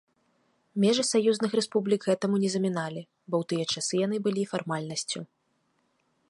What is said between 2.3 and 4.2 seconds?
не заміналі, бо ў тыя часы яны